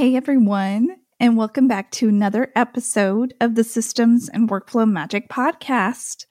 Hey 0.00 0.16
everyone, 0.16 0.96
and 1.20 1.36
welcome 1.36 1.68
back 1.68 1.90
to 1.90 2.08
another 2.08 2.50
episode 2.56 3.34
of 3.38 3.54
the 3.54 3.62
Systems 3.62 4.30
and 4.30 4.48
Workflow 4.48 4.90
Magic 4.90 5.28
podcast. 5.28 6.24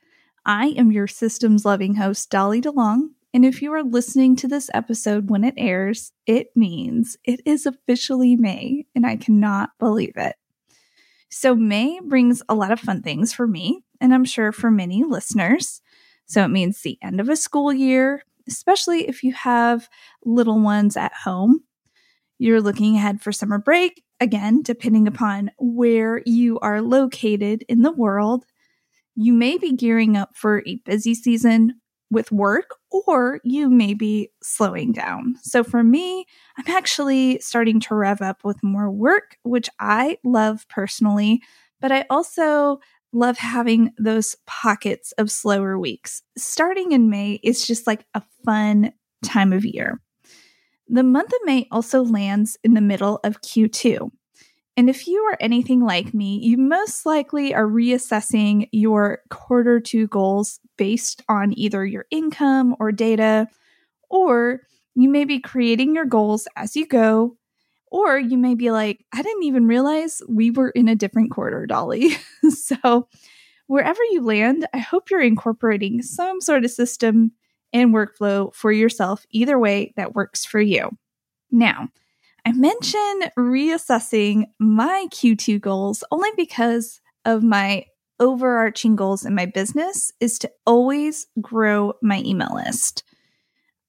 I 0.43 0.69
am 0.69 0.91
your 0.91 1.05
systems 1.05 1.65
loving 1.65 1.93
host, 1.93 2.31
Dolly 2.31 2.61
DeLong, 2.61 3.09
and 3.31 3.45
if 3.45 3.61
you 3.61 3.71
are 3.73 3.83
listening 3.83 4.35
to 4.37 4.47
this 4.47 4.71
episode 4.73 5.29
when 5.29 5.43
it 5.43 5.53
airs, 5.55 6.11
it 6.25 6.47
means 6.55 7.15
it 7.23 7.41
is 7.45 7.67
officially 7.67 8.35
May, 8.35 8.87
and 8.95 9.05
I 9.05 9.17
cannot 9.17 9.69
believe 9.77 10.13
it. 10.15 10.35
So, 11.29 11.53
May 11.53 11.99
brings 12.03 12.41
a 12.49 12.55
lot 12.55 12.71
of 12.71 12.79
fun 12.79 13.03
things 13.03 13.33
for 13.33 13.45
me, 13.45 13.83
and 14.01 14.15
I'm 14.15 14.25
sure 14.25 14.51
for 14.51 14.71
many 14.71 15.03
listeners. 15.03 15.79
So, 16.25 16.43
it 16.43 16.47
means 16.47 16.81
the 16.81 16.97
end 17.03 17.21
of 17.21 17.29
a 17.29 17.35
school 17.35 17.71
year, 17.71 18.23
especially 18.47 19.07
if 19.07 19.23
you 19.23 19.33
have 19.33 19.87
little 20.25 20.59
ones 20.59 20.97
at 20.97 21.13
home 21.13 21.61
you're 22.39 22.61
looking 22.61 22.95
ahead 22.95 23.21
for 23.21 23.31
summer 23.31 23.59
break, 23.59 24.03
again, 24.19 24.61
depending 24.63 25.05
mm-hmm. 25.05 25.15
upon 25.15 25.51
where 25.59 26.23
you 26.25 26.57
are 26.59 26.81
located 26.81 27.63
in 27.69 27.83
the 27.83 27.91
world. 27.91 28.45
You 29.15 29.33
may 29.33 29.57
be 29.57 29.73
gearing 29.73 30.17
up 30.17 30.35
for 30.35 30.63
a 30.65 30.75
busy 30.85 31.13
season 31.13 31.79
with 32.09 32.31
work, 32.31 32.75
or 32.89 33.39
you 33.43 33.69
may 33.69 33.93
be 33.93 34.31
slowing 34.41 34.91
down. 34.91 35.35
So 35.41 35.63
for 35.63 35.83
me, 35.83 36.25
I'm 36.57 36.73
actually 36.75 37.39
starting 37.39 37.79
to 37.81 37.95
rev 37.95 38.21
up 38.21 38.43
with 38.43 38.63
more 38.63 38.89
work, 38.89 39.37
which 39.43 39.69
I 39.79 40.17
love 40.23 40.65
personally, 40.69 41.41
but 41.81 41.91
I 41.91 42.05
also 42.09 42.79
love 43.11 43.37
having 43.37 43.91
those 43.97 44.35
pockets 44.47 45.11
of 45.13 45.29
slower 45.29 45.77
weeks. 45.77 46.21
Starting 46.37 46.91
in 46.93 47.09
May 47.09 47.39
is 47.43 47.65
just 47.65 47.85
like 47.85 48.05
a 48.13 48.23
fun 48.43 48.93
time 49.23 49.53
of 49.53 49.65
year. 49.65 49.99
The 50.89 51.03
month 51.03 51.31
of 51.31 51.39
May 51.45 51.67
also 51.71 52.03
lands 52.03 52.57
in 52.63 52.73
the 52.73 52.81
middle 52.81 53.19
of 53.23 53.41
Q2. 53.41 54.09
And 54.75 54.89
if 54.89 55.07
you 55.07 55.19
are 55.23 55.37
anything 55.39 55.81
like 55.83 56.15
me, 56.15 56.39
you 56.41 56.57
most 56.57 57.05
likely 57.05 57.53
are 57.53 57.67
reassessing 57.67 58.67
your 58.71 59.19
quarter 59.29 59.79
two 59.79 60.07
goals 60.07 60.59
based 60.77 61.21
on 61.29 61.57
either 61.57 61.85
your 61.85 62.05
income 62.09 62.75
or 62.79 62.91
data, 62.91 63.47
or 64.09 64.61
you 64.95 65.09
may 65.09 65.25
be 65.25 65.39
creating 65.39 65.93
your 65.93 66.05
goals 66.05 66.47
as 66.55 66.75
you 66.75 66.87
go, 66.87 67.37
or 67.91 68.17
you 68.17 68.37
may 68.37 68.55
be 68.55 68.71
like, 68.71 69.05
I 69.13 69.21
didn't 69.21 69.43
even 69.43 69.67
realize 69.67 70.21
we 70.27 70.49
were 70.49 70.69
in 70.69 70.87
a 70.87 70.95
different 70.95 71.29
quarter, 71.29 71.67
Dolly. 71.67 72.17
so, 72.49 73.07
wherever 73.67 74.01
you 74.11 74.21
land, 74.23 74.65
I 74.73 74.79
hope 74.79 75.11
you're 75.11 75.21
incorporating 75.21 76.01
some 76.01 76.41
sort 76.41 76.65
of 76.65 76.71
system 76.71 77.33
and 77.73 77.93
workflow 77.93 78.53
for 78.53 78.71
yourself, 78.71 79.25
either 79.31 79.59
way 79.59 79.93
that 79.95 80.15
works 80.15 80.45
for 80.45 80.59
you. 80.59 80.89
Now, 81.51 81.89
I 82.45 82.51
mention 82.53 83.21
reassessing 83.37 84.45
my 84.59 85.07
Q2 85.11 85.59
goals 85.61 86.03
only 86.11 86.29
because 86.37 87.01
of 87.25 87.43
my 87.43 87.85
overarching 88.19 88.95
goals 88.95 89.25
in 89.25 89.35
my 89.35 89.45
business 89.45 90.11
is 90.19 90.39
to 90.39 90.51
always 90.65 91.27
grow 91.41 91.93
my 92.01 92.21
email 92.25 92.53
list. 92.53 93.03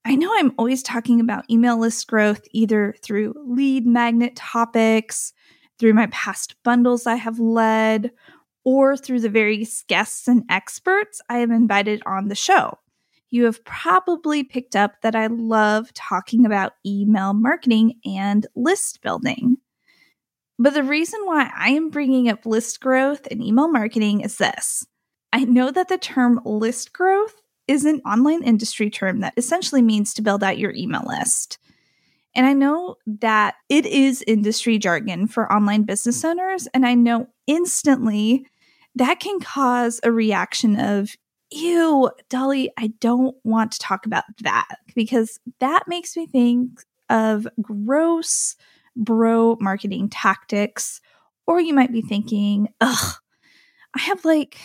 I 0.05 0.15
know 0.15 0.31
I'm 0.35 0.53
always 0.57 0.81
talking 0.81 1.19
about 1.19 1.49
email 1.49 1.77
list 1.77 2.07
growth 2.07 2.41
either 2.51 2.95
through 3.03 3.35
lead 3.45 3.85
magnet 3.85 4.35
topics, 4.35 5.33
through 5.77 5.93
my 5.93 6.07
past 6.07 6.55
bundles 6.63 7.05
I 7.05 7.15
have 7.15 7.39
led, 7.39 8.11
or 8.63 8.95
through 8.95 9.19
the 9.19 9.29
various 9.29 9.83
guests 9.87 10.27
and 10.27 10.43
experts 10.49 11.21
I 11.29 11.39
have 11.39 11.51
invited 11.51 12.01
on 12.05 12.27
the 12.27 12.35
show 12.35 12.77
you 13.31 13.45
have 13.45 13.63
probably 13.63 14.43
picked 14.43 14.75
up 14.75 15.01
that 15.01 15.15
I 15.15 15.27
love 15.27 15.91
talking 15.93 16.45
about 16.45 16.73
email 16.85 17.33
marketing 17.33 17.99
and 18.05 18.45
list 18.55 19.01
building. 19.01 19.57
But 20.59 20.73
the 20.75 20.83
reason 20.83 21.21
why 21.23 21.49
I 21.57 21.69
am 21.69 21.89
bringing 21.89 22.29
up 22.29 22.45
list 22.45 22.79
growth 22.81 23.27
and 23.31 23.41
email 23.41 23.67
marketing 23.67 24.21
is 24.21 24.37
this 24.37 24.85
I 25.33 25.45
know 25.45 25.71
that 25.71 25.87
the 25.87 25.97
term 25.97 26.41
list 26.45 26.93
growth 26.93 27.33
is 27.67 27.85
an 27.85 28.01
online 28.05 28.43
industry 28.43 28.89
term 28.89 29.21
that 29.21 29.33
essentially 29.37 29.81
means 29.81 30.13
to 30.13 30.21
build 30.21 30.43
out 30.43 30.57
your 30.57 30.73
email 30.75 31.03
list. 31.05 31.57
And 32.35 32.45
I 32.45 32.53
know 32.53 32.95
that 33.05 33.55
it 33.69 33.85
is 33.85 34.23
industry 34.27 34.77
jargon 34.77 35.27
for 35.27 35.51
online 35.51 35.83
business 35.83 36.23
owners. 36.23 36.67
And 36.73 36.85
I 36.85 36.95
know 36.95 37.27
instantly 37.47 38.45
that 38.95 39.19
can 39.19 39.39
cause 39.39 39.99
a 40.03 40.11
reaction 40.11 40.79
of, 40.79 41.15
ew, 41.51 42.09
Dolly, 42.29 42.71
I 42.77 42.87
don't 42.99 43.35
want 43.43 43.71
to 43.73 43.79
talk 43.79 44.05
about 44.05 44.23
that 44.41 44.77
because 44.95 45.39
that 45.59 45.83
makes 45.87 46.15
me 46.15 46.25
think 46.25 46.81
of 47.09 47.47
gross 47.61 48.55
bro 48.95 49.57
marketing 49.59 50.09
tactics. 50.09 51.01
Or 51.47 51.59
you 51.59 51.73
might 51.73 51.91
be 51.91 52.01
thinking, 52.01 52.69
ugh, 52.79 53.15
I 53.95 54.01
have 54.01 54.23
like 54.23 54.57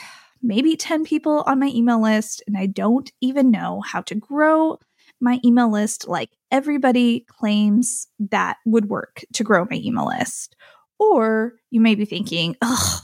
maybe 0.43 0.77
10 0.77 1.05
people 1.05 1.43
on 1.47 1.59
my 1.59 1.69
email 1.69 2.01
list 2.01 2.43
and 2.47 2.57
I 2.57 2.67
don't 2.67 3.11
even 3.21 3.51
know 3.51 3.83
how 3.85 4.03
to 4.03 4.15
grow 4.15 4.79
my 5.21 5.41
email 5.45 5.71
list 5.71 6.07
like 6.07 6.31
everybody 6.51 7.25
claims 7.29 8.07
that 8.19 8.59
would 8.65 8.89
work 8.89 9.23
to 9.33 9.45
grow 9.45 9.67
my 9.71 9.79
email 9.79 10.07
list. 10.07 10.55
Or 10.99 11.55
you 11.71 11.81
may 11.81 11.95
be 11.95 12.05
thinking, 12.05 12.57
ugh, 12.63 13.03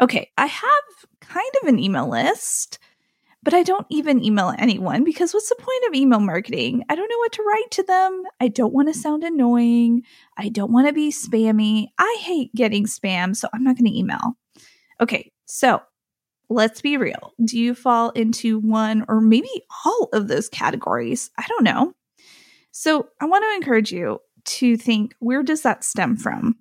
okay, 0.00 0.30
I 0.38 0.46
have 0.46 0.84
kind 1.20 1.50
of 1.62 1.68
an 1.68 1.78
email 1.78 2.08
list 2.08 2.78
but 3.42 3.54
I 3.54 3.62
don't 3.62 3.86
even 3.90 4.24
email 4.24 4.54
anyone 4.58 5.04
because 5.04 5.32
what's 5.32 5.48
the 5.48 5.56
point 5.56 5.84
of 5.88 5.94
email 5.94 6.20
marketing? 6.20 6.84
I 6.88 6.94
don't 6.94 7.08
know 7.08 7.18
what 7.18 7.32
to 7.32 7.42
write 7.42 7.70
to 7.72 7.82
them. 7.82 8.22
I 8.40 8.48
don't 8.48 8.74
want 8.74 8.88
to 8.88 8.98
sound 8.98 9.24
annoying. 9.24 10.02
I 10.36 10.50
don't 10.50 10.72
want 10.72 10.86
to 10.88 10.92
be 10.92 11.10
spammy. 11.10 11.88
I 11.98 12.18
hate 12.20 12.54
getting 12.54 12.86
spam, 12.86 13.34
so 13.34 13.48
I'm 13.52 13.64
not 13.64 13.76
going 13.76 13.90
to 13.90 13.98
email. 13.98 14.36
Okay, 15.00 15.32
so 15.46 15.80
let's 16.50 16.82
be 16.82 16.96
real. 16.98 17.32
Do 17.42 17.58
you 17.58 17.74
fall 17.74 18.10
into 18.10 18.58
one 18.58 19.04
or 19.08 19.20
maybe 19.20 19.48
all 19.86 20.10
of 20.12 20.28
those 20.28 20.48
categories? 20.48 21.30
I 21.38 21.46
don't 21.48 21.64
know. 21.64 21.94
So 22.72 23.08
I 23.20 23.24
want 23.24 23.44
to 23.44 23.56
encourage 23.56 23.90
you 23.90 24.20
to 24.44 24.76
think 24.76 25.14
where 25.18 25.42
does 25.42 25.62
that 25.62 25.84
stem 25.84 26.16
from? 26.16 26.56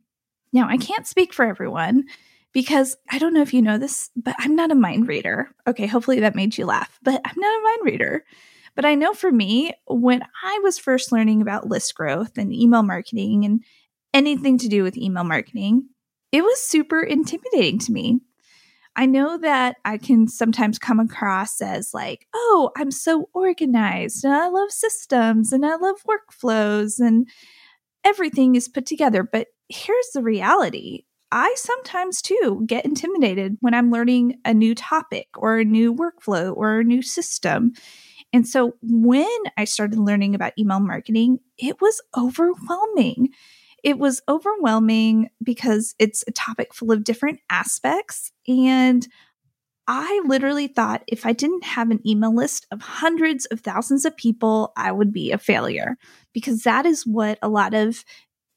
Now, 0.53 0.67
I 0.67 0.77
can't 0.77 1.05
speak 1.05 1.33
for 1.33 1.45
everyone 1.45 2.05
because 2.53 2.95
I 3.09 3.19
don't 3.19 3.33
know 3.33 3.41
if 3.41 3.53
you 3.53 3.61
know 3.61 3.77
this, 3.77 4.09
but 4.15 4.35
I'm 4.39 4.55
not 4.55 4.71
a 4.71 4.75
mind 4.75 5.07
reader. 5.07 5.49
Okay, 5.67 5.87
hopefully 5.87 6.19
that 6.21 6.35
made 6.35 6.57
you 6.57 6.65
laugh, 6.65 6.99
but 7.03 7.21
I'm 7.23 7.35
not 7.37 7.59
a 7.59 7.63
mind 7.63 7.79
reader. 7.83 8.25
But 8.75 8.85
I 8.85 8.95
know 8.95 9.13
for 9.13 9.31
me, 9.31 9.73
when 9.87 10.23
I 10.43 10.59
was 10.63 10.79
first 10.79 11.11
learning 11.11 11.41
about 11.41 11.67
list 11.67 11.95
growth 11.95 12.37
and 12.37 12.53
email 12.53 12.83
marketing 12.83 13.45
and 13.45 13.63
anything 14.13 14.57
to 14.59 14.67
do 14.67 14.83
with 14.83 14.97
email 14.97 15.23
marketing, 15.23 15.89
it 16.31 16.43
was 16.43 16.61
super 16.61 17.01
intimidating 17.01 17.79
to 17.79 17.91
me. 17.91 18.19
I 18.95 19.05
know 19.05 19.37
that 19.37 19.77
I 19.85 19.97
can 19.97 20.27
sometimes 20.27 20.79
come 20.79 20.99
across 20.99 21.61
as 21.61 21.93
like, 21.93 22.27
oh, 22.33 22.71
I'm 22.75 22.91
so 22.91 23.29
organized 23.33 24.25
and 24.25 24.33
I 24.33 24.47
love 24.47 24.71
systems 24.71 25.53
and 25.53 25.65
I 25.65 25.75
love 25.75 25.97
workflows 26.07 26.99
and 26.99 27.27
everything 28.03 28.55
is 28.55 28.67
put 28.67 28.85
together. 28.85 29.23
But 29.23 29.47
here's 29.69 30.09
the 30.13 30.23
reality 30.23 31.05
I 31.31 31.53
sometimes 31.57 32.21
too 32.21 32.63
get 32.65 32.85
intimidated 32.85 33.57
when 33.59 33.73
I'm 33.73 33.91
learning 33.91 34.39
a 34.45 34.53
new 34.53 34.73
topic 34.73 35.27
or 35.37 35.57
a 35.57 35.65
new 35.65 35.93
workflow 35.93 36.55
or 36.55 36.79
a 36.79 36.83
new 36.83 37.01
system. 37.01 37.73
And 38.33 38.47
so 38.47 38.75
when 38.81 39.27
I 39.57 39.65
started 39.65 39.99
learning 39.99 40.35
about 40.35 40.53
email 40.57 40.79
marketing, 40.79 41.39
it 41.57 41.81
was 41.81 42.01
overwhelming. 42.17 43.29
It 43.83 43.97
was 43.97 44.21
overwhelming 44.27 45.29
because 45.41 45.95
it's 45.99 46.23
a 46.27 46.31
topic 46.31 46.73
full 46.73 46.91
of 46.91 47.03
different 47.03 47.39
aspects. 47.49 48.31
And 48.47 49.07
I 49.87 50.21
literally 50.27 50.67
thought 50.67 51.03
if 51.07 51.25
I 51.25 51.33
didn't 51.33 51.63
have 51.63 51.89
an 51.89 52.07
email 52.07 52.35
list 52.35 52.67
of 52.71 52.81
hundreds 52.81 53.45
of 53.47 53.61
thousands 53.61 54.05
of 54.05 54.15
people, 54.15 54.71
I 54.77 54.91
would 54.91 55.11
be 55.11 55.31
a 55.31 55.39
failure 55.39 55.97
because 56.31 56.61
that 56.63 56.85
is 56.85 57.07
what 57.07 57.39
a 57.41 57.49
lot 57.49 57.73
of 57.73 58.03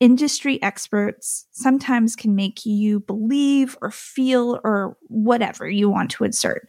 industry 0.03 0.61
experts 0.65 1.47
sometimes 1.53 2.17
can 2.17 2.35
make 2.35 2.67
you 2.67 2.99
believe 2.99 3.79
or 3.81 3.93
feel 3.93 4.59
or 4.65 4.97
whatever 5.03 5.71
you 5.71 5.89
want 5.89 6.11
to 6.11 6.25
insert. 6.25 6.69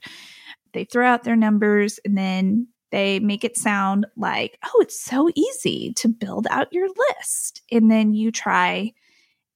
They 0.73 0.83
throw 0.83 1.07
out 1.07 1.23
their 1.23 1.35
numbers 1.35 1.99
and 2.05 2.15
then 2.15 2.67
they 2.91 3.19
make 3.19 3.43
it 3.43 3.57
sound 3.57 4.05
like, 4.15 4.59
oh, 4.63 4.79
it's 4.81 5.03
so 5.03 5.31
easy 5.33 5.93
to 5.95 6.07
build 6.07 6.45
out 6.51 6.71
your 6.71 6.87
list. 6.87 7.63
And 7.71 7.89
then 7.89 8.13
you 8.13 8.31
try 8.31 8.93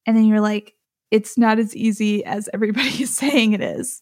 and 0.07 0.17
then 0.17 0.25
you're 0.25 0.41
like, 0.41 0.73
it's 1.11 1.37
not 1.37 1.59
as 1.59 1.75
easy 1.75 2.25
as 2.25 2.49
everybody 2.51 2.87
is 3.03 3.15
saying 3.15 3.53
it 3.53 3.61
is. 3.61 4.01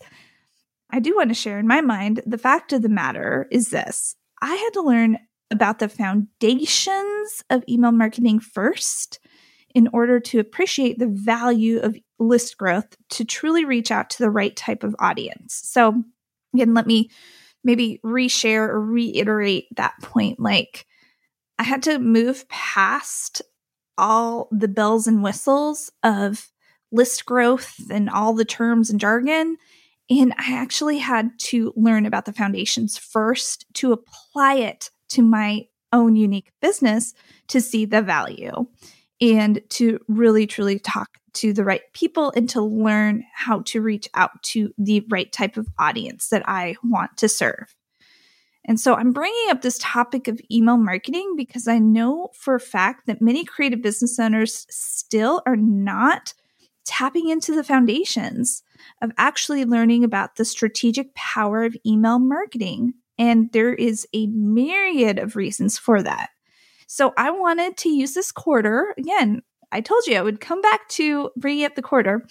I 0.89 1.01
do 1.01 1.17
want 1.17 1.31
to 1.31 1.35
share 1.35 1.59
in 1.59 1.67
my 1.67 1.81
mind 1.81 2.21
the 2.25 2.37
fact 2.37 2.71
of 2.71 2.81
the 2.81 2.87
matter 2.87 3.45
is 3.51 3.71
this 3.71 4.15
I 4.41 4.55
had 4.55 4.69
to 4.75 4.83
learn 4.83 5.17
about 5.51 5.79
the 5.79 5.89
foundations 5.89 7.43
of 7.49 7.65
email 7.67 7.91
marketing 7.91 8.39
first 8.39 9.19
in 9.75 9.89
order 9.91 10.21
to 10.21 10.39
appreciate 10.39 10.97
the 10.97 11.07
value 11.07 11.79
of 11.79 11.97
list 12.17 12.57
growth 12.57 12.95
to 13.09 13.25
truly 13.25 13.65
reach 13.65 13.91
out 13.91 14.09
to 14.09 14.19
the 14.19 14.31
right 14.31 14.55
type 14.55 14.83
of 14.83 14.95
audience. 14.99 15.61
So, 15.63 16.01
again, 16.53 16.73
let 16.73 16.87
me 16.87 17.11
maybe 17.63 17.99
reshare 18.03 18.69
or 18.69 18.81
reiterate 18.81 19.67
that 19.75 19.93
point. 20.01 20.39
Like, 20.39 20.85
I 21.59 21.63
had 21.63 21.83
to 21.83 21.99
move 21.99 22.47
past 22.47 23.41
all 23.97 24.47
the 24.51 24.69
bells 24.69 25.07
and 25.07 25.21
whistles 25.21 25.91
of 26.03 26.49
list 26.91 27.25
growth 27.25 27.75
and 27.91 28.09
all 28.09 28.33
the 28.33 28.45
terms 28.45 28.89
and 28.89 28.99
jargon. 28.99 29.57
And 30.09 30.33
I 30.37 30.53
actually 30.53 30.99
had 30.99 31.31
to 31.39 31.73
learn 31.75 32.05
about 32.05 32.25
the 32.25 32.33
foundations 32.33 32.97
first 32.97 33.65
to 33.75 33.91
apply 33.91 34.55
it 34.55 34.89
to 35.09 35.21
my 35.21 35.65
own 35.91 36.15
unique 36.15 36.51
business 36.61 37.13
to 37.47 37.59
see 37.59 37.85
the 37.85 38.01
value 38.01 38.67
and 39.21 39.61
to 39.69 39.99
really 40.07 40.47
truly 40.47 40.79
talk 40.79 41.17
to 41.33 41.53
the 41.53 41.63
right 41.63 41.81
people 41.93 42.31
and 42.35 42.49
to 42.49 42.61
learn 42.61 43.23
how 43.33 43.61
to 43.61 43.81
reach 43.81 44.07
out 44.13 44.41
to 44.41 44.73
the 44.77 45.05
right 45.09 45.31
type 45.31 45.57
of 45.57 45.67
audience 45.77 46.29
that 46.29 46.47
I 46.47 46.75
want 46.83 47.17
to 47.17 47.27
serve. 47.27 47.75
And 48.67 48.79
so 48.79 48.95
I'm 48.95 49.11
bringing 49.11 49.51
up 49.51 49.61
this 49.61 49.77
topic 49.79 50.27
of 50.27 50.41
email 50.51 50.77
marketing 50.77 51.35
because 51.37 51.67
I 51.67 51.77
know 51.77 52.29
for 52.33 52.55
a 52.55 52.59
fact 52.59 53.05
that 53.05 53.21
many 53.21 53.45
creative 53.45 53.81
business 53.81 54.17
owners 54.19 54.65
still 54.69 55.41
are 55.45 55.55
not 55.55 56.33
tapping 56.83 57.29
into 57.29 57.53
the 57.53 57.63
foundations 57.63 58.63
of 59.01 59.11
actually 59.17 59.65
learning 59.65 60.03
about 60.03 60.35
the 60.35 60.45
strategic 60.45 61.13
power 61.15 61.63
of 61.63 61.75
email 61.85 62.19
marketing. 62.19 62.93
And 63.17 63.51
there 63.51 63.73
is 63.73 64.07
a 64.13 64.27
myriad 64.27 65.19
of 65.19 65.35
reasons 65.35 65.77
for 65.77 66.01
that. 66.01 66.29
So 66.87 67.13
I 67.17 67.31
wanted 67.31 67.77
to 67.77 67.89
use 67.89 68.13
this 68.13 68.31
quarter. 68.31 68.93
Again, 68.97 69.41
I 69.71 69.81
told 69.81 70.05
you 70.07 70.17
I 70.17 70.21
would 70.21 70.39
come 70.39 70.61
back 70.61 70.87
to 70.89 71.31
bringing 71.35 71.65
up 71.65 71.75
the 71.75 71.81
quarter. 71.81 72.25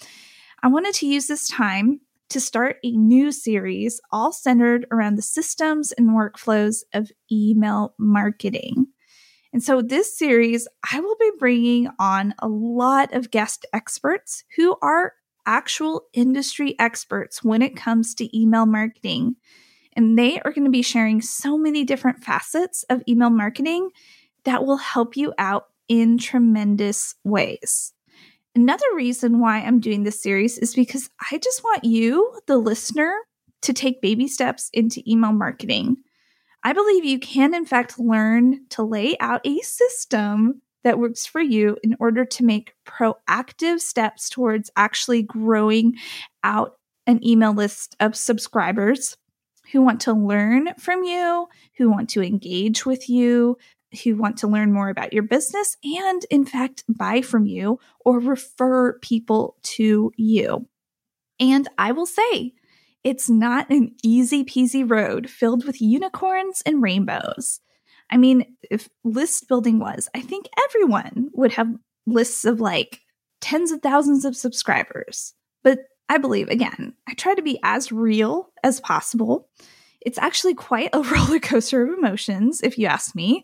I 0.63 0.67
wanted 0.67 0.93
to 0.95 1.07
use 1.07 1.27
this 1.27 1.47
time 1.47 1.99
to 2.29 2.39
start 2.39 2.77
a 2.83 2.91
new 2.91 3.31
series 3.31 4.01
all 4.11 4.31
centered 4.31 4.85
around 4.91 5.15
the 5.15 5.21
systems 5.21 5.91
and 5.91 6.09
workflows 6.09 6.83
of 6.93 7.11
email 7.31 7.93
marketing. 7.99 8.87
And 9.53 9.63
so, 9.63 9.81
this 9.81 10.17
series, 10.17 10.67
I 10.91 10.99
will 10.99 11.15
be 11.19 11.31
bringing 11.39 11.87
on 11.97 12.33
a 12.39 12.47
lot 12.47 13.13
of 13.13 13.31
guest 13.31 13.65
experts 13.71 14.43
who 14.57 14.75
are 14.81 15.13
actual 15.45 16.07
industry 16.13 16.75
experts 16.79 17.43
when 17.43 17.61
it 17.61 17.75
comes 17.75 18.15
to 18.15 18.37
email 18.37 18.65
marketing. 18.65 19.35
And 19.93 20.17
they 20.17 20.39
are 20.39 20.51
going 20.51 20.65
to 20.65 20.71
be 20.71 20.81
sharing 20.81 21.21
so 21.21 21.57
many 21.57 21.85
different 21.85 22.23
facets 22.23 22.83
of 22.89 23.01
email 23.07 23.29
marketing 23.29 23.91
that 24.45 24.65
will 24.65 24.77
help 24.77 25.17
you 25.17 25.33
out 25.37 25.65
in 25.87 26.17
tremendous 26.17 27.15
ways. 27.23 27.93
Another 28.55 28.85
reason 28.95 29.39
why 29.39 29.59
I'm 29.59 29.79
doing 29.79 30.03
this 30.03 30.21
series 30.21 30.57
is 30.57 30.73
because 30.73 31.09
I 31.31 31.37
just 31.37 31.63
want 31.63 31.83
you, 31.83 32.39
the 32.47 32.57
listener, 32.57 33.13
to 33.63 33.73
take 33.73 34.01
baby 34.01 34.27
steps 34.27 34.69
into 34.73 35.03
email 35.09 35.33
marketing. 35.33 35.97
I 36.63 36.73
believe 36.73 37.03
you 37.03 37.19
can, 37.19 37.53
in 37.53 37.65
fact, 37.65 37.99
learn 37.99 38.65
to 38.69 38.83
lay 38.83 39.17
out 39.19 39.41
a 39.45 39.59
system 39.59 40.61
that 40.83 40.99
works 40.99 41.25
for 41.25 41.41
you 41.41 41.77
in 41.83 41.97
order 41.99 42.23
to 42.25 42.45
make 42.45 42.73
proactive 42.87 43.81
steps 43.81 44.29
towards 44.29 44.71
actually 44.77 45.23
growing 45.23 45.95
out 46.43 46.77
an 47.07 47.25
email 47.25 47.53
list 47.53 47.95
of 47.99 48.15
subscribers 48.15 49.17
who 49.71 49.81
want 49.81 50.01
to 50.01 50.13
learn 50.13 50.73
from 50.79 51.03
you, 51.03 51.47
who 51.77 51.89
want 51.89 52.09
to 52.11 52.23
engage 52.23 52.85
with 52.85 53.09
you, 53.09 53.57
who 54.03 54.15
want 54.15 54.37
to 54.37 54.47
learn 54.47 54.71
more 54.71 54.89
about 54.89 55.13
your 55.13 55.23
business 55.23 55.77
and, 55.83 56.25
in 56.29 56.45
fact, 56.45 56.83
buy 56.87 57.21
from 57.21 57.45
you 57.45 57.79
or 58.03 58.19
refer 58.19 58.99
people 58.99 59.57
to 59.63 60.11
you. 60.15 60.67
And 61.39 61.67
I 61.77 61.91
will 61.91 62.05
say, 62.05 62.53
it's 63.03 63.29
not 63.29 63.69
an 63.69 63.95
easy 64.03 64.43
peasy 64.43 64.89
road 64.89 65.29
filled 65.29 65.65
with 65.65 65.81
unicorns 65.81 66.63
and 66.65 66.81
rainbows. 66.81 67.59
I 68.09 68.17
mean, 68.17 68.55
if 68.69 68.89
list 69.03 69.47
building 69.47 69.79
was, 69.79 70.09
I 70.15 70.21
think 70.21 70.47
everyone 70.67 71.29
would 71.33 71.53
have 71.53 71.75
lists 72.05 72.45
of 72.45 72.59
like 72.61 73.01
tens 73.41 73.71
of 73.71 73.81
thousands 73.81 74.25
of 74.25 74.35
subscribers. 74.35 75.33
But 75.63 75.79
I 76.09 76.17
believe, 76.17 76.49
again, 76.49 76.93
I 77.07 77.13
try 77.13 77.33
to 77.35 77.41
be 77.41 77.59
as 77.63 77.91
real 77.91 78.49
as 78.63 78.79
possible. 78.79 79.49
It's 80.01 80.19
actually 80.19 80.53
quite 80.53 80.89
a 80.93 81.01
roller 81.03 81.39
coaster 81.39 81.83
of 81.83 81.97
emotions, 81.97 82.61
if 82.61 82.77
you 82.77 82.87
ask 82.87 83.15
me 83.15 83.43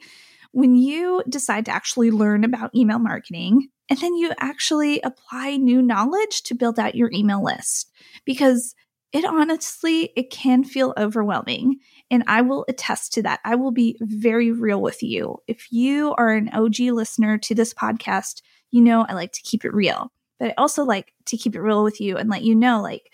when 0.51 0.75
you 0.75 1.23
decide 1.29 1.65
to 1.65 1.71
actually 1.71 2.11
learn 2.11 2.43
about 2.43 2.75
email 2.75 2.99
marketing 2.99 3.69
and 3.89 3.99
then 3.99 4.15
you 4.15 4.31
actually 4.39 5.01
apply 5.01 5.57
new 5.57 5.81
knowledge 5.81 6.43
to 6.43 6.55
build 6.55 6.79
out 6.79 6.95
your 6.95 7.11
email 7.13 7.43
list. 7.43 7.91
Because 8.25 8.75
it 9.11 9.25
honestly 9.25 10.13
it 10.15 10.29
can 10.29 10.63
feel 10.63 10.93
overwhelming 10.97 11.75
and 12.09 12.23
i 12.27 12.41
will 12.41 12.65
attest 12.69 13.13
to 13.13 13.21
that. 13.23 13.39
I 13.43 13.55
will 13.55 13.71
be 13.71 13.97
very 13.99 14.51
real 14.51 14.81
with 14.81 15.03
you. 15.03 15.37
If 15.47 15.71
you 15.71 16.15
are 16.17 16.29
an 16.29 16.49
og 16.53 16.79
listener 16.79 17.37
to 17.39 17.55
this 17.55 17.73
podcast 17.73 18.41
you 18.71 18.81
know 18.81 19.05
i 19.07 19.13
like 19.13 19.33
to 19.33 19.41
keep 19.41 19.65
it 19.65 19.73
real. 19.73 20.11
But 20.39 20.49
i 20.49 20.53
also 20.57 20.83
like 20.83 21.13
to 21.25 21.37
keep 21.37 21.55
it 21.55 21.61
real 21.61 21.83
with 21.83 21.99
you 21.99 22.17
and 22.17 22.29
let 22.29 22.43
you 22.43 22.55
know 22.55 22.81
like 22.81 23.13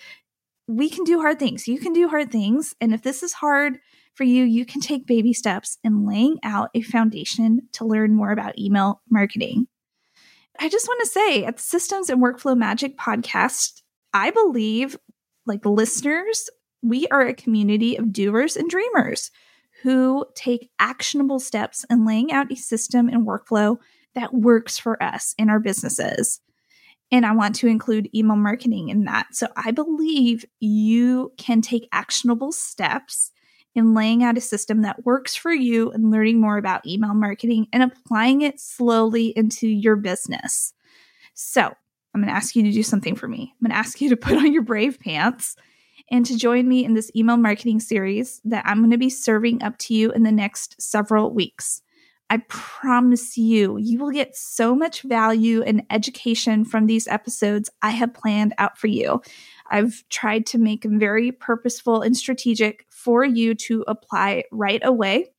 we 0.68 0.90
can 0.90 1.06
do 1.06 1.22
hard 1.22 1.40
things. 1.40 1.66
You 1.66 1.80
can 1.80 1.94
do 1.94 2.10
hard 2.10 2.30
things 2.30 2.76
and 2.82 2.94
if 2.94 3.02
this 3.02 3.24
is 3.24 3.34
hard 3.34 3.80
for 4.18 4.24
you, 4.24 4.44
you 4.44 4.66
can 4.66 4.82
take 4.82 5.06
baby 5.06 5.32
steps 5.32 5.78
in 5.84 6.08
laying 6.08 6.40
out 6.44 6.72
a 6.74 6.82
foundation 6.82 7.62
to 7.74 7.86
learn 7.86 8.16
more 8.16 8.32
about 8.32 8.58
email 8.58 9.02
marketing. 9.10 9.68
I 10.60 10.70
just 10.70 10.88
want 10.88 11.00
to 11.02 11.08
say 11.08 11.46
at 11.46 11.58
the 11.58 11.64
Systems 11.64 12.10
and 12.10 12.22
Workflow 12.22 12.58
Magic 12.58 12.98
podcast, 12.98 13.84
I 14.14 14.32
believe, 14.32 14.98
like 15.46 15.64
listeners, 15.66 16.50
we 16.82 17.06
are 17.08 17.28
a 17.28 17.36
community 17.36 17.96
of 17.96 18.12
doers 18.12 18.58
and 18.58 18.68
dreamers 18.68 19.30
who 19.84 20.26
take 20.36 20.72
actionable 20.80 21.40
steps 21.40 21.86
in 21.88 22.04
laying 22.04 22.32
out 22.32 22.52
a 22.52 22.56
system 22.56 23.08
and 23.10 23.28
workflow 23.28 23.78
that 24.16 24.34
works 24.34 24.80
for 24.80 25.02
us 25.02 25.36
in 25.38 25.52
our 25.52 25.60
businesses. 25.60 26.42
And 27.12 27.24
I 27.24 27.36
want 27.36 27.54
to 27.58 27.68
include 27.68 28.10
email 28.16 28.36
marketing 28.36 28.90
in 28.90 29.04
that. 29.04 29.28
So 29.34 29.48
I 29.56 29.70
believe 29.70 30.44
you 30.60 31.34
can 31.38 31.62
take 31.62 31.88
actionable 31.92 32.52
steps 32.52 33.32
in 33.78 33.94
laying 33.94 34.24
out 34.24 34.38
a 34.38 34.42
system 34.42 34.82
that 34.82 35.06
works 35.06 35.36
for 35.36 35.54
you 35.54 35.92
and 35.92 36.12
learning 36.12 36.42
more 36.42 36.58
about 36.58 36.86
email 36.86 37.14
marketing 37.14 37.68
and 37.72 37.84
applying 37.84 38.42
it 38.42 38.60
slowly 38.60 39.28
into 39.38 39.68
your 39.68 39.96
business. 39.96 40.74
So, 41.34 41.72
I'm 42.14 42.22
going 42.22 42.34
to 42.34 42.36
ask 42.36 42.56
you 42.56 42.64
to 42.64 42.72
do 42.72 42.82
something 42.82 43.16
for 43.16 43.28
me. 43.28 43.54
I'm 43.54 43.68
going 43.68 43.72
to 43.72 43.78
ask 43.78 44.02
you 44.02 44.10
to 44.10 44.18
put 44.18 44.38
on 44.38 44.52
your 44.52 44.64
brave 44.64 45.00
pants 45.00 45.56
and 46.10 46.26
to 46.26 46.38
join 46.38 46.68
me 46.68 46.84
in 46.84 46.96
this 46.96 47.12
email 47.16 47.38
marketing 47.38 47.80
series 47.80 48.42
that 48.46 48.66
I'm 48.66 48.80
going 48.80 48.92
to 48.92 48.98
be 48.98 49.10
serving 49.10 49.62
up 49.62 49.78
to 49.80 49.94
you 49.94 50.12
in 50.12 50.24
the 50.24 50.32
next 50.32 50.82
several 50.82 51.32
weeks. 51.32 51.82
I 52.30 52.40
promise 52.50 53.38
you, 53.38 53.78
you 53.78 54.00
will 54.00 54.12
get 54.12 54.36
so 54.36 54.76
much 54.76 55.02
value 55.04 55.62
and 55.62 55.84
education 55.90 56.66
from 56.66 56.86
these 56.86 57.08
episodes 57.08 57.70
I 57.82 57.92
have 57.92 58.14
planned 58.14 58.54
out 58.58 58.78
for 58.78 58.88
you. 58.88 59.22
I've 59.70 60.04
tried 60.10 60.46
to 60.48 60.58
make 60.58 60.82
them 60.82 61.00
very 61.00 61.32
purposeful 61.32 62.02
and 62.02 62.18
strategic 62.18 62.86
for 62.90 63.24
you 63.24 63.56
to 63.56 63.86
apply 63.88 64.44
right 64.52 64.82
away 64.84 65.32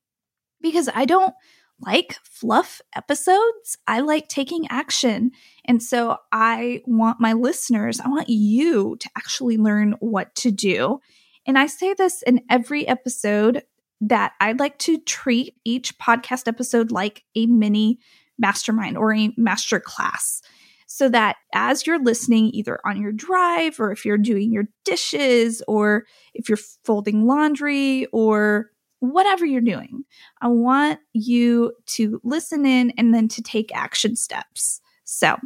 because 0.62 0.88
I 0.94 1.04
don't 1.04 1.34
like 1.80 2.16
fluff 2.24 2.80
episodes. 2.96 3.78
I 3.86 4.00
like 4.00 4.28
taking 4.28 4.66
action. 4.68 5.30
And 5.64 5.82
so 5.82 6.16
I 6.32 6.82
want 6.86 7.20
my 7.20 7.34
listeners, 7.34 8.00
I 8.00 8.08
want 8.08 8.28
you 8.28 8.96
to 8.96 9.10
actually 9.16 9.58
learn 9.58 9.94
what 10.00 10.34
to 10.36 10.50
do. 10.50 11.00
And 11.46 11.58
I 11.58 11.66
say 11.66 11.94
this 11.94 12.22
in 12.22 12.42
every 12.50 12.86
episode 12.86 13.62
that 14.00 14.32
I'd 14.40 14.60
like 14.60 14.78
to 14.80 14.98
treat 14.98 15.54
each 15.64 15.98
podcast 15.98 16.46
episode 16.46 16.90
like 16.90 17.24
a 17.34 17.46
mini 17.46 17.98
mastermind 18.38 18.96
or 18.96 19.12
a 19.12 19.32
master 19.36 19.80
class 19.80 20.40
so 20.86 21.08
that 21.10 21.36
as 21.52 21.86
you're 21.86 22.02
listening, 22.02 22.50
either 22.54 22.80
on 22.84 23.00
your 23.00 23.12
drive 23.12 23.78
or 23.78 23.92
if 23.92 24.04
you're 24.04 24.16
doing 24.16 24.52
your 24.52 24.64
dishes 24.84 25.62
or 25.68 26.04
if 26.34 26.48
you're 26.48 26.58
folding 26.84 27.26
laundry 27.26 28.06
or 28.06 28.70
whatever 29.00 29.44
you're 29.44 29.60
doing, 29.60 30.04
I 30.40 30.48
want 30.48 30.98
you 31.12 31.72
to 31.86 32.20
listen 32.24 32.64
in 32.64 32.92
and 32.96 33.14
then 33.14 33.28
to 33.28 33.42
take 33.42 33.74
action 33.74 34.16
steps. 34.16 34.80
So 35.04 35.36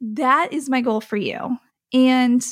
that 0.00 0.52
is 0.52 0.68
my 0.68 0.82
goal 0.82 1.00
for 1.00 1.16
you. 1.16 1.56
And 1.92 2.44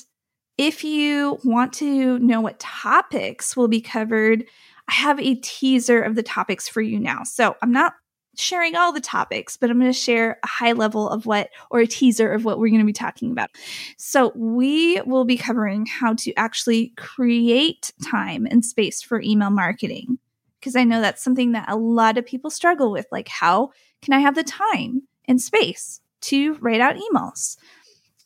if 0.57 0.83
you 0.83 1.39
want 1.45 1.73
to 1.75 2.19
know 2.21 2.41
what 2.41 2.59
topics 2.59 3.57
will 3.57 3.69
be 3.69 3.81
covered, 3.81 4.45
I 4.91 4.95
have 4.95 5.21
a 5.21 5.37
teaser 5.37 6.03
of 6.03 6.17
the 6.17 6.23
topics 6.23 6.69
for 6.69 6.81
you 6.83 6.99
now. 6.99 7.23
So 7.23 7.57
I'm 7.63 7.71
not 7.71 7.95
sharing 8.37 8.75
all 8.75 8.93
the 8.93 9.01
topics, 9.01 9.57
but 9.57 9.71
I'm 9.71 9.79
going 9.79 9.93
to 9.93 9.97
share 9.97 10.41
a 10.43 10.47
high 10.47 10.73
level 10.73 11.09
of 11.09 11.27
what, 11.27 11.51
or 11.71 11.79
a 11.79 11.87
teaser 11.87 12.33
of 12.33 12.45
what 12.45 12.59
we're 12.59 12.71
going 12.71 12.81
to 12.81 12.87
be 12.87 12.93
talking 12.93 13.31
about. 13.31 13.51
So, 13.99 14.33
we 14.35 15.01
will 15.03 15.25
be 15.25 15.37
covering 15.37 15.87
how 15.87 16.15
to 16.15 16.33
actually 16.35 16.93
create 16.97 17.93
time 18.11 18.47
and 18.51 18.65
space 18.65 19.03
for 19.03 19.21
email 19.21 19.51
marketing. 19.51 20.19
Because 20.59 20.77
I 20.77 20.85
know 20.85 21.01
that's 21.01 21.23
something 21.23 21.53
that 21.53 21.71
a 21.71 21.77
lot 21.77 22.19
of 22.19 22.27
people 22.27 22.51
struggle 22.51 22.91
with. 22.93 23.07
Like, 23.11 23.29
how 23.29 23.71
can 24.03 24.13
I 24.13 24.19
have 24.21 24.35
the 24.35 24.45
time 24.45 25.03
and 25.27 25.41
space 25.41 26.01
to 26.23 26.55
write 26.55 26.81
out 26.81 26.97
emails? 26.97 27.57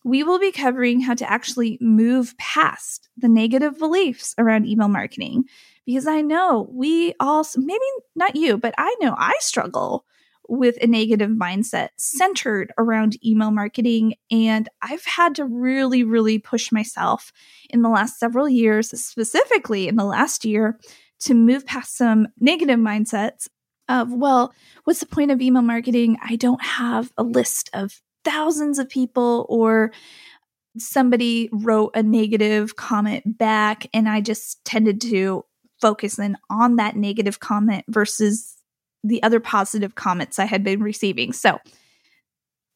We 0.03 0.23
will 0.23 0.39
be 0.39 0.53
covering 0.53 1.01
how 1.01 1.15
to 1.15 1.31
actually 1.31 1.79
move 1.81 2.37
past 2.37 3.09
the 3.17 3.29
negative 3.29 3.79
beliefs 3.79 4.35
around 4.37 4.67
email 4.67 4.89
marketing 4.89 5.45
because 5.87 6.07
I 6.07 6.21
know 6.21 6.69
we 6.71 7.15
all, 7.21 7.47
maybe 7.57 7.85
not 8.15 8.37
you, 8.37 8.57
but 8.57 8.75
I 8.79 8.95
know 9.01 9.15
I 9.17 9.35
struggle 9.41 10.05
with 10.49 10.77
a 10.83 10.87
negative 10.87 11.31
mindset 11.31 11.89
centered 11.97 12.73
around 12.79 13.17
email 13.25 13.51
marketing. 13.51 14.15
And 14.31 14.69
I've 14.83 15.05
had 15.05 15.35
to 15.37 15.45
really, 15.45 16.05
really 16.05 16.39
push 16.39 16.71
myself 16.71 17.33
in 17.71 17.83
the 17.83 17.89
last 17.89 18.19
several 18.19 18.49
years, 18.49 18.91
specifically 19.01 19.89
in 19.89 19.97
the 19.97 20.05
last 20.05 20.45
year, 20.45 20.79
to 21.21 21.35
move 21.35 21.65
past 21.65 21.97
some 21.97 22.29
negative 22.39 22.79
mindsets 22.79 23.49
of, 23.89 24.13
well, 24.13 24.53
what's 24.85 25.01
the 25.01 25.07
point 25.07 25.31
of 25.31 25.41
email 25.41 25.63
marketing? 25.63 26.19
I 26.23 26.37
don't 26.37 26.63
have 26.63 27.11
a 27.17 27.23
list 27.23 27.71
of 27.73 28.01
thousands 28.25 28.79
of 28.79 28.89
people 28.89 29.47
or 29.49 29.93
somebody 30.77 31.49
wrote 31.53 31.93
a 31.95 32.03
negative 32.03 32.77
comment 32.77 33.39
back 33.39 33.87
and 33.95 34.09
I 34.09 34.21
just 34.21 34.65
tended 34.65 35.01
to 35.03 35.45
focus 35.81 36.19
in 36.19 36.37
on 36.51 36.77
that 36.77 36.97
negative 36.97 37.41
comment 37.41 37.85
versus 37.89 38.57
the 39.03 39.23
other 39.23 39.41
positive 39.41 39.95
comments 39.95 40.39
I 40.39 40.47
had 40.47 40.65
been 40.65 40.83
receiving. 40.83 41.33
So 41.33 41.59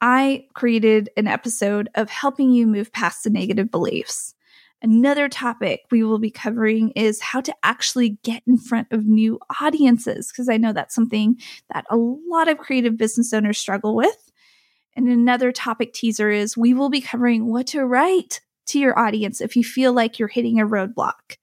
I 0.00 0.47
created 0.55 1.11
an 1.17 1.26
episode 1.26 1.88
of 1.95 2.11
helping 2.11 2.52
you 2.52 2.67
move 2.67 2.93
past 2.93 3.25
the 3.25 3.31
negative 3.31 3.71
beliefs. 3.71 4.35
Another 4.81 5.28
topic 5.28 5.81
we 5.90 6.05
will 6.05 6.21
be 6.21 6.31
covering 6.31 6.90
is 6.90 7.21
how 7.21 7.40
to 7.40 7.55
actually 7.64 8.19
get 8.23 8.43
in 8.47 8.59
front 8.59 8.87
of 8.93 9.07
new 9.07 9.40
audiences, 9.61 10.31
because 10.31 10.49
I 10.49 10.57
know 10.57 10.73
that's 10.73 10.95
something 10.95 11.40
that 11.73 11.85
a 11.90 11.97
lot 11.97 12.47
of 12.47 12.59
creative 12.59 12.97
business 12.97 13.33
owners 13.33 13.59
struggle 13.59 13.97
with. 13.97 14.31
And 14.95 15.09
another 15.09 15.50
topic 15.50 15.93
teaser 15.93 16.31
is 16.31 16.57
we 16.57 16.75
will 16.75 16.90
be 16.90 17.00
covering 17.00 17.47
what 17.47 17.69
to 17.69 17.85
write 17.85 18.40
to 18.67 18.78
your 18.78 18.97
audience 18.97 19.40
if 19.40 19.57
you 19.57 19.64
feel 19.64 19.93
like 19.93 20.19
you're 20.19 20.28
hitting 20.28 20.61
a 20.61 20.67
roadblock. 20.67 21.38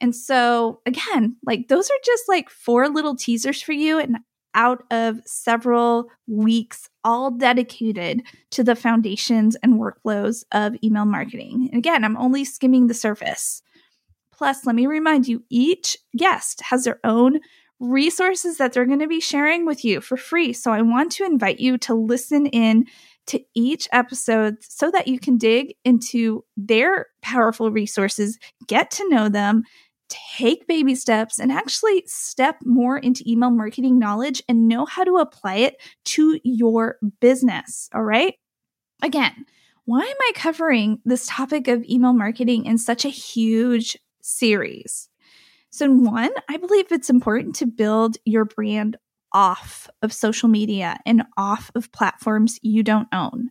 And 0.00 0.14
so, 0.14 0.80
again, 0.86 1.36
like 1.46 1.68
those 1.68 1.90
are 1.90 2.04
just 2.04 2.24
like 2.28 2.50
four 2.50 2.88
little 2.88 3.16
teasers 3.16 3.62
for 3.62 3.72
you. 3.72 3.98
And 3.98 4.18
out 4.54 4.84
of 4.90 5.20
several 5.26 6.10
weeks, 6.26 6.88
all 7.02 7.30
dedicated 7.30 8.22
to 8.50 8.62
the 8.62 8.76
foundations 8.76 9.56
and 9.62 9.80
workflows 9.80 10.44
of 10.52 10.76
email 10.82 11.04
marketing. 11.04 11.68
And 11.70 11.78
again, 11.78 12.04
I'm 12.04 12.16
only 12.16 12.44
skimming 12.44 12.86
the 12.86 12.94
surface. 12.94 13.62
Plus, 14.32 14.66
let 14.66 14.74
me 14.74 14.86
remind 14.86 15.28
you 15.28 15.42
each 15.50 15.96
guest 16.16 16.60
has 16.62 16.84
their 16.84 16.98
own 17.04 17.40
resources 17.80 18.58
that 18.58 18.72
they're 18.72 18.86
going 18.86 19.00
to 19.00 19.08
be 19.08 19.20
sharing 19.20 19.66
with 19.66 19.84
you 19.84 20.00
for 20.00 20.16
free. 20.16 20.52
So 20.52 20.72
I 20.72 20.82
want 20.82 21.12
to 21.12 21.24
invite 21.24 21.60
you 21.60 21.76
to 21.78 21.94
listen 21.94 22.46
in 22.46 22.86
to 23.26 23.40
each 23.54 23.88
episode 23.92 24.56
so 24.60 24.90
that 24.90 25.08
you 25.08 25.18
can 25.18 25.38
dig 25.38 25.74
into 25.84 26.44
their 26.56 27.06
powerful 27.22 27.70
resources, 27.70 28.38
get 28.66 28.90
to 28.92 29.08
know 29.08 29.28
them, 29.28 29.64
take 30.08 30.66
baby 30.66 30.94
steps 30.94 31.38
and 31.38 31.50
actually 31.50 32.04
step 32.06 32.56
more 32.64 32.98
into 32.98 33.24
email 33.26 33.50
marketing 33.50 33.98
knowledge 33.98 34.42
and 34.48 34.68
know 34.68 34.84
how 34.84 35.04
to 35.04 35.16
apply 35.16 35.56
it 35.56 35.80
to 36.04 36.38
your 36.44 36.98
business. 37.20 37.88
All 37.94 38.02
right. 38.02 38.34
Again, 39.02 39.46
why 39.86 40.00
am 40.00 40.16
I 40.20 40.32
covering 40.34 41.00
this 41.04 41.26
topic 41.26 41.68
of 41.68 41.84
email 41.84 42.12
marketing 42.12 42.64
in 42.64 42.78
such 42.78 43.04
a 43.04 43.10
huge 43.10 43.98
series? 44.22 45.08
So, 45.70 45.90
one, 45.90 46.30
I 46.48 46.56
believe 46.56 46.92
it's 46.92 47.10
important 47.10 47.56
to 47.56 47.66
build 47.66 48.16
your 48.24 48.44
brand 48.44 48.96
off 49.34 49.90
of 50.00 50.12
social 50.12 50.48
media 50.48 50.98
and 51.04 51.24
off 51.36 51.70
of 51.74 51.92
platforms 51.92 52.58
you 52.62 52.82
don't 52.82 53.08
own, 53.12 53.50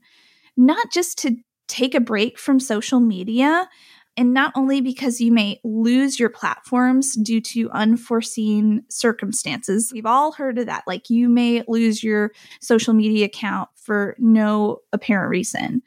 not 0.58 0.92
just 0.92 1.20
to 1.20 1.36
take 1.68 1.94
a 1.94 2.00
break 2.00 2.40
from 2.40 2.60
social 2.60 3.00
media, 3.00 3.68
and 4.16 4.34
not 4.34 4.54
only 4.56 4.80
because 4.80 5.20
you 5.20 5.32
may 5.32 5.60
lose 5.64 6.20
your 6.20 6.30
platforms 6.30 7.16
due 7.16 7.42
to 7.42 7.70
unforeseen 7.72 8.84
circumstances. 8.90 9.92
We've 9.94 10.06
all 10.06 10.32
heard 10.32 10.60
of 10.60 10.68
that. 10.68 10.84
Like 10.86 11.10
you 11.10 11.30
may 11.30 11.64
lose 11.68 12.04
your 12.04 12.32
social 12.62 12.94
media 12.94 13.26
account 13.26 13.70
for 13.76 14.16
no 14.20 14.80
apparent 14.92 15.30
reason. 15.30 15.82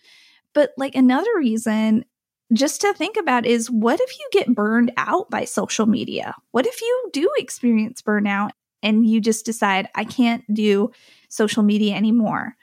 But 0.55 0.73
like 0.77 0.95
another 0.95 1.31
reason 1.37 2.05
just 2.53 2.81
to 2.81 2.95
think 2.95 3.17
about 3.17 3.47
is 3.47 3.71
what 3.71 4.01
if 4.01 4.19
you 4.19 4.29
get 4.33 4.55
burned 4.55 4.93
out 4.97 5.31
by 5.31 5.45
social 5.45 5.87
media? 5.87 6.35
What 6.53 6.67
if 6.67 6.81
you 6.81 7.11
do 7.13 7.31
experience 7.39 8.03
burnout 8.03 8.51
and 8.87 9.05
you 9.05 9.21
just 9.21 9.45
decide, 9.45 9.89
I 9.95 10.05
can't 10.05 10.43
do 10.55 10.93
social 11.29 11.63
media 11.63 11.95
anymore? 11.95 12.55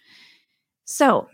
So, 0.86 1.28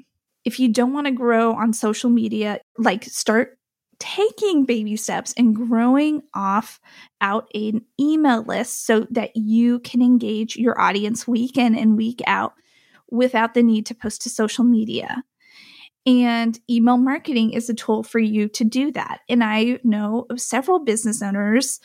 if 0.45 0.59
you 0.59 0.69
don't 0.69 0.93
want 0.93 1.05
to 1.05 1.11
grow 1.11 1.53
on 1.53 1.73
social 1.73 2.09
media, 2.09 2.59
like 2.77 3.03
start 3.03 3.59
taking 3.99 4.65
baby 4.65 4.95
steps 4.95 5.33
and 5.37 5.55
growing 5.55 6.23
off 6.33 6.79
out 7.21 7.49
an 7.53 7.81
email 7.99 8.43
list 8.43 8.85
so 8.85 9.05
that 9.11 9.35
you 9.35 9.79
can 9.79 10.01
engage 10.01 10.55
your 10.55 10.79
audience 10.79 11.27
week 11.27 11.57
in 11.57 11.75
and 11.75 11.97
week 11.97 12.21
out 12.25 12.53
without 13.11 13.53
the 13.53 13.61
need 13.61 13.85
to 13.85 13.93
post 13.93 14.21
to 14.21 14.29
social 14.29 14.63
media. 14.63 15.23
And 16.05 16.57
email 16.69 16.97
marketing 16.97 17.51
is 17.51 17.69
a 17.69 17.73
tool 17.73 18.03
for 18.03 18.19
you 18.19 18.47
to 18.49 18.63
do 18.63 18.91
that. 18.93 19.19
And 19.27 19.43
I 19.43 19.79
know 19.83 20.25
of 20.29 20.39
several 20.39 20.79
business 20.79 21.21
owners 21.21 21.79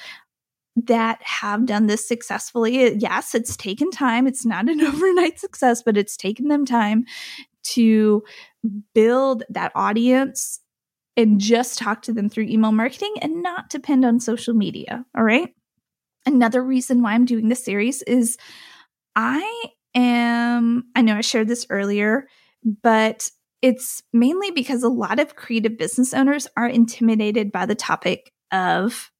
that 0.76 1.23
have 1.23 1.66
done 1.66 1.87
this 1.87 2.07
successfully. 2.07 2.95
Yes, 2.97 3.35
it's 3.35 3.57
taken 3.57 3.90
time. 3.90 4.26
It's 4.26 4.45
not 4.45 4.69
an 4.69 4.81
overnight 4.83 5.38
success, 5.38 5.83
but 5.83 5.97
it's 5.97 6.16
taken 6.16 6.49
them 6.49 6.64
time 6.64 7.04
to 7.64 8.23
build 8.95 9.45
that 9.50 9.73
audience 9.75 10.61
and 11.16 11.40
just 11.40 11.78
talk 11.78 12.02
to 12.02 12.12
them 12.12 12.28
through 12.28 12.45
email 12.45 12.73
marketing 12.73 13.14
and 13.23 13.43
not 13.43 13.71
depend 13.71 14.04
on 14.04 14.19
social 14.21 14.54
media. 14.54 15.04
All 15.16 15.23
right. 15.25 15.54
Another 16.26 16.62
reason 16.62 17.02
why 17.02 17.12
I'm 17.12 17.25
doing 17.25 17.49
this 17.49 17.64
series 17.64 18.02
is 18.02 18.37
I 19.14 19.64
am, 19.95 20.85
I 20.97 21.02
know 21.02 21.16
I 21.16 21.21
shared 21.21 21.49
this 21.49 21.66
earlier, 21.71 22.26
but 22.83 23.31
it's 23.62 24.02
mainly 24.12 24.50
because 24.50 24.83
a 24.83 24.88
lot 24.88 25.21
of 25.21 25.37
creative 25.37 25.78
business 25.78 26.12
owners 26.12 26.49
are 26.57 26.69
intimidated 26.69 27.52
by 27.52 27.64
the 27.66 27.75
topic 27.75 28.33
of 28.50 29.11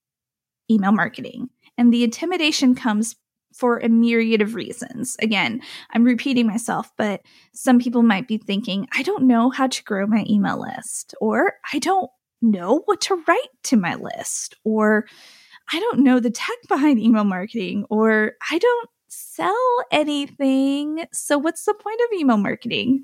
email 0.69 0.91
marketing. 0.91 1.49
And 1.77 1.93
the 1.93 2.03
intimidation 2.03 2.75
comes 2.75 3.15
for 3.55 3.77
a 3.77 3.87
myriad 3.87 4.41
of 4.41 4.53
reasons. 4.53 5.15
Again, 5.21 5.61
I'm 5.91 6.03
repeating 6.03 6.45
myself, 6.45 6.91
but 6.97 7.21
some 7.53 7.79
people 7.79 8.03
might 8.03 8.27
be 8.27 8.37
thinking, 8.37 8.87
I 8.93 9.01
don't 9.01 9.27
know 9.27 9.49
how 9.49 9.67
to 9.67 9.83
grow 9.83 10.05
my 10.05 10.25
email 10.29 10.59
list, 10.59 11.15
or 11.21 11.53
I 11.73 11.79
don't 11.79 12.09
know 12.41 12.81
what 12.85 13.01
to 13.01 13.23
write 13.27 13.49
to 13.63 13.77
my 13.77 13.95
list, 13.95 14.55
or 14.65 15.05
I 15.71 15.79
don't 15.79 15.99
know 15.99 16.19
the 16.19 16.31
tech 16.31 16.57
behind 16.67 16.99
email 16.99 17.23
marketing, 17.23 17.85
or 17.89 18.33
I 18.51 18.57
don't 18.57 18.89
sell 19.07 19.83
anything. 19.91 21.05
So, 21.13 21.37
what's 21.37 21.63
the 21.63 21.73
point 21.73 22.01
of 22.01 22.19
email 22.19 22.37
marketing? 22.37 23.03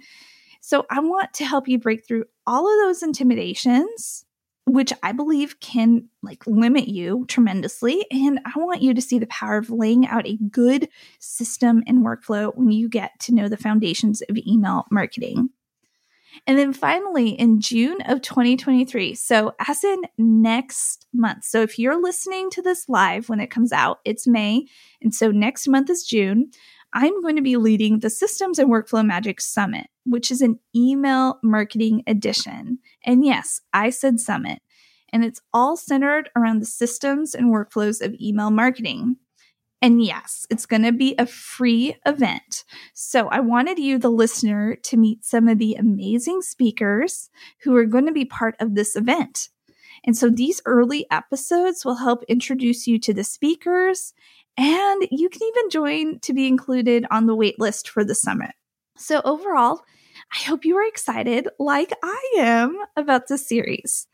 So, 0.60 0.86
I 0.90 1.00
want 1.00 1.34
to 1.36 1.46
help 1.46 1.70
you 1.70 1.80
break 1.80 2.06
through 2.06 2.26
all 2.46 2.68
of 2.68 2.86
those 2.86 3.04
intimidations 3.04 4.26
which 4.72 4.94
I 5.04 5.12
believe 5.12 5.60
can 5.60 6.08
like 6.22 6.48
limit 6.48 6.88
you 6.88 7.26
tremendously. 7.28 8.06
And 8.10 8.40
I 8.46 8.58
want 8.58 8.82
you 8.82 8.94
to 8.94 9.02
see 9.02 9.20
the 9.20 9.28
power 9.28 9.58
of 9.58 9.70
laying 9.70 10.08
out 10.08 10.26
a 10.26 10.38
good 10.50 10.88
system 11.20 11.84
and 11.88 12.06
workflow 12.06 12.56
when 12.56 12.72
you 12.72 12.88
get 12.88 13.20
to 13.22 13.34
know 13.34 13.50
the 13.50 13.58
foundations 13.58 14.22
of 14.22 14.38
email 14.38 14.86
marketing. 14.90 15.50
And 16.48 16.58
then 16.58 16.72
finally, 16.72 17.32
in 17.32 17.60
June 17.60 17.98
of 18.06 18.22
2023, 18.22 19.14
so 19.14 19.54
as 19.60 19.84
in 19.84 20.04
next 20.18 21.06
month. 21.14 21.44
So 21.44 21.62
if 21.62 21.78
you're 21.78 22.02
listening 22.02 22.50
to 22.52 22.62
this 22.62 22.88
live 22.88 23.28
when 23.28 23.42
it 23.42 23.52
comes 23.52 23.74
out, 23.74 24.00
it's 24.06 24.26
May. 24.26 24.68
And 25.02 25.14
so 25.14 25.32
next 25.32 25.68
month 25.68 25.90
is 25.90 26.06
June. 26.06 26.50
I'm 26.94 27.22
going 27.22 27.38
to 27.38 27.42
be 27.42 27.58
leading 27.58 28.00
the 28.00 28.10
Systems 28.10 28.60
and 28.60 28.70
Workflow 28.70 29.06
Magic 29.06 29.40
Summit, 29.40 29.88
which 30.06 30.30
is 30.32 30.42
an 30.42 30.60
email 30.76 31.40
marketing 31.42 32.04
edition. 32.08 32.80
And 33.06 33.26
yes, 33.26 33.62
I 33.74 33.90
said 33.90 34.20
summit. 34.20 34.60
And 35.14 35.24
it's 35.24 35.42
all 35.54 35.78
centered 35.78 36.30
around 36.36 36.60
the 36.60 36.66
systems 36.66 37.36
and 37.36 37.54
workflows 37.54 38.02
of 38.02 38.16
email 38.20 38.50
marketing. 38.50 39.18
And 39.82 40.04
yes, 40.04 40.46
it's 40.50 40.66
going 40.66 40.84
to 40.84 40.92
be 40.92 41.16
a 41.18 41.26
free 41.26 41.96
event. 42.06 42.64
So 42.94 43.28
I 43.30 43.40
wanted 43.40 43.80
you, 43.80 43.98
the 43.98 44.12
listener, 44.12 44.76
to 44.84 44.98
meet 44.98 45.26
some 45.26 45.48
of 45.48 45.58
the 45.58 45.76
amazing 45.76 46.42
speakers 46.42 47.30
who 47.64 47.76
are 47.76 47.86
going 47.86 48.06
to 48.06 48.12
be 48.12 48.26
part 48.26 48.56
of 48.60 48.76
this 48.76 48.96
event. 48.96 49.50
And 50.04 50.18
so 50.18 50.30
these 50.30 50.62
early 50.66 51.06
episodes 51.12 51.86
will 51.86 51.96
help 51.96 52.24
introduce 52.24 52.88
you 52.88 53.00
to 53.00 53.14
the 53.14 53.24
speakers 53.24 54.14
And 54.58 55.08
you 55.12 55.30
can 55.30 55.42
even 55.44 55.70
join 55.70 56.20
to 56.20 56.34
be 56.34 56.48
included 56.48 57.06
on 57.10 57.26
the 57.26 57.36
waitlist 57.36 57.88
for 57.88 58.04
the 58.04 58.16
summit. 58.16 58.52
So, 58.98 59.22
overall, 59.24 59.82
I 60.36 60.44
hope 60.44 60.66
you 60.66 60.76
are 60.78 60.86
excited, 60.88 61.48
like 61.58 61.94
I 62.04 62.34
am, 62.38 62.78
about 62.96 63.28
this 63.28 63.48
series. 63.48 64.08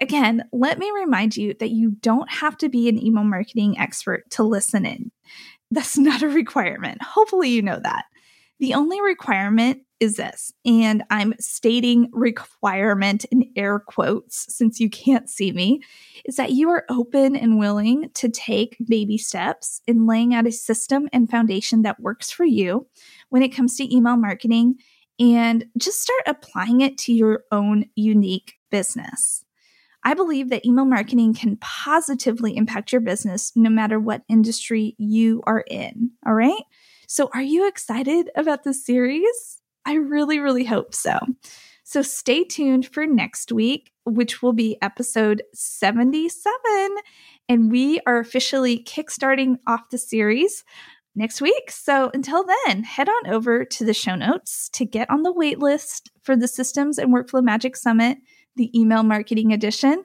Again, 0.00 0.44
let 0.52 0.78
me 0.78 0.90
remind 0.94 1.36
you 1.36 1.54
that 1.60 1.70
you 1.70 1.90
don't 2.00 2.30
have 2.30 2.56
to 2.58 2.68
be 2.68 2.88
an 2.88 3.04
email 3.04 3.24
marketing 3.24 3.78
expert 3.78 4.30
to 4.30 4.42
listen 4.42 4.86
in. 4.86 5.10
That's 5.70 5.98
not 5.98 6.22
a 6.22 6.28
requirement. 6.28 7.02
Hopefully, 7.02 7.50
you 7.50 7.62
know 7.62 7.80
that. 7.82 8.04
The 8.60 8.74
only 8.74 9.00
requirement 9.00 9.82
is 10.02 10.16
this, 10.16 10.52
and 10.64 11.04
I'm 11.10 11.32
stating 11.38 12.10
requirement 12.12 13.24
in 13.26 13.48
air 13.54 13.78
quotes 13.78 14.52
since 14.52 14.80
you 14.80 14.90
can't 14.90 15.30
see 15.30 15.52
me, 15.52 15.80
is 16.24 16.34
that 16.34 16.50
you 16.50 16.68
are 16.70 16.84
open 16.90 17.36
and 17.36 17.56
willing 17.56 18.10
to 18.14 18.28
take 18.28 18.76
baby 18.84 19.16
steps 19.16 19.80
in 19.86 20.08
laying 20.08 20.34
out 20.34 20.48
a 20.48 20.50
system 20.50 21.08
and 21.12 21.30
foundation 21.30 21.82
that 21.82 22.00
works 22.00 22.32
for 22.32 22.44
you 22.44 22.88
when 23.28 23.42
it 23.42 23.54
comes 23.54 23.76
to 23.76 23.94
email 23.94 24.16
marketing 24.16 24.74
and 25.20 25.66
just 25.78 26.02
start 26.02 26.22
applying 26.26 26.80
it 26.80 26.98
to 26.98 27.12
your 27.12 27.44
own 27.52 27.84
unique 27.94 28.54
business. 28.72 29.44
I 30.02 30.14
believe 30.14 30.50
that 30.50 30.66
email 30.66 30.84
marketing 30.84 31.32
can 31.32 31.58
positively 31.58 32.56
impact 32.56 32.90
your 32.90 33.00
business 33.00 33.52
no 33.54 33.70
matter 33.70 34.00
what 34.00 34.24
industry 34.28 34.96
you 34.98 35.44
are 35.46 35.62
in. 35.70 36.10
All 36.26 36.34
right. 36.34 36.64
So, 37.06 37.30
are 37.32 37.42
you 37.42 37.68
excited 37.68 38.30
about 38.34 38.64
this 38.64 38.84
series? 38.84 39.61
I 39.84 39.94
really, 39.94 40.38
really 40.38 40.64
hope 40.64 40.94
so. 40.94 41.18
So 41.84 42.02
stay 42.02 42.44
tuned 42.44 42.86
for 42.86 43.06
next 43.06 43.52
week, 43.52 43.92
which 44.04 44.42
will 44.42 44.52
be 44.52 44.78
episode 44.80 45.42
77. 45.52 46.52
And 47.48 47.70
we 47.70 48.00
are 48.06 48.18
officially 48.18 48.82
kickstarting 48.84 49.58
off 49.66 49.90
the 49.90 49.98
series 49.98 50.64
next 51.14 51.40
week. 51.40 51.70
So 51.70 52.10
until 52.14 52.46
then, 52.64 52.84
head 52.84 53.08
on 53.08 53.30
over 53.30 53.64
to 53.64 53.84
the 53.84 53.92
show 53.92 54.14
notes 54.14 54.68
to 54.70 54.84
get 54.84 55.10
on 55.10 55.22
the 55.22 55.32
wait 55.32 55.58
list 55.58 56.10
for 56.22 56.36
the 56.36 56.48
Systems 56.48 56.98
and 56.98 57.12
Workflow 57.12 57.42
Magic 57.42 57.76
Summit, 57.76 58.18
the 58.56 58.70
email 58.78 59.02
marketing 59.02 59.52
edition. 59.52 60.04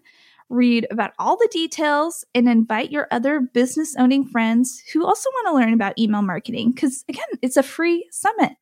Read 0.50 0.88
about 0.92 1.12
all 1.20 1.36
the 1.38 1.50
details 1.52 2.26
and 2.34 2.48
invite 2.48 2.92
your 2.92 3.08
other 3.12 3.42
business 3.42 3.96
owning 3.98 4.26
friends 4.26 4.82
who 4.94 5.06
also 5.06 5.30
want 5.30 5.48
to 5.48 5.54
learn 5.54 5.74
about 5.74 6.00
email 6.00 6.22
marketing 6.22 6.72
because, 6.72 7.04
again, 7.10 7.26
it's 7.42 7.58
a 7.58 7.64
free 7.64 8.08
summit. 8.12 8.54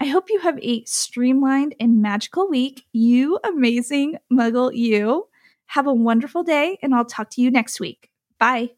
I 0.00 0.06
hope 0.06 0.30
you 0.30 0.40
have 0.40 0.58
a 0.62 0.84
streamlined 0.84 1.74
and 1.80 2.00
magical 2.00 2.48
week. 2.48 2.84
You 2.92 3.38
amazing 3.44 4.16
muggle, 4.32 4.74
you. 4.74 5.26
Have 5.66 5.86
a 5.86 5.94
wonderful 5.94 6.44
day, 6.44 6.78
and 6.82 6.94
I'll 6.94 7.04
talk 7.04 7.30
to 7.30 7.42
you 7.42 7.50
next 7.50 7.80
week. 7.80 8.08
Bye. 8.38 8.70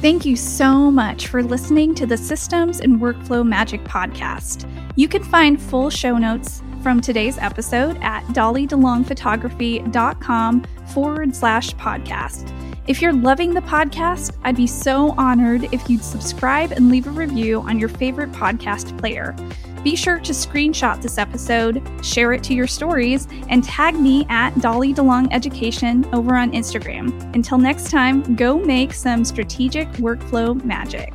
Thank 0.00 0.24
you 0.24 0.36
so 0.36 0.90
much 0.90 1.26
for 1.26 1.42
listening 1.42 1.94
to 1.96 2.06
the 2.06 2.16
Systems 2.16 2.80
and 2.80 3.00
Workflow 3.00 3.46
Magic 3.46 3.84
podcast. 3.84 4.66
You 4.96 5.08
can 5.08 5.24
find 5.24 5.60
full 5.60 5.90
show 5.90 6.16
notes 6.16 6.62
from 6.82 7.00
today's 7.00 7.36
episode 7.38 7.98
at 8.00 8.22
dollydelongphotography.com 8.26 10.64
forward 10.86 11.34
slash 11.34 11.74
podcast. 11.74 12.54
If 12.88 13.02
you're 13.02 13.12
loving 13.12 13.52
the 13.52 13.60
podcast, 13.60 14.34
I'd 14.44 14.56
be 14.56 14.66
so 14.66 15.14
honored 15.18 15.64
if 15.74 15.90
you'd 15.90 16.02
subscribe 16.02 16.72
and 16.72 16.88
leave 16.88 17.06
a 17.06 17.10
review 17.10 17.60
on 17.60 17.78
your 17.78 17.90
favorite 17.90 18.32
podcast 18.32 18.96
player. 18.98 19.36
Be 19.84 19.94
sure 19.94 20.18
to 20.20 20.32
screenshot 20.32 21.02
this 21.02 21.18
episode, 21.18 21.82
share 22.02 22.32
it 22.32 22.42
to 22.44 22.54
your 22.54 22.66
stories, 22.66 23.28
and 23.50 23.62
tag 23.62 24.00
me 24.00 24.24
at 24.30 24.58
Dolly 24.62 24.94
DeLong 24.94 25.28
Education 25.32 26.08
over 26.14 26.34
on 26.34 26.52
Instagram. 26.52 27.12
Until 27.34 27.58
next 27.58 27.90
time, 27.90 28.34
go 28.36 28.58
make 28.58 28.94
some 28.94 29.22
strategic 29.22 29.86
workflow 29.98 30.64
magic. 30.64 31.12